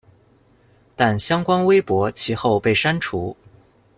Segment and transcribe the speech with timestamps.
[0.95, 3.37] 但相关微博其后被删除。